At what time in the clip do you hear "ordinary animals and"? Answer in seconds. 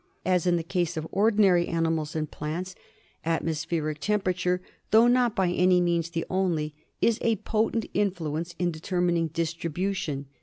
1.11-2.31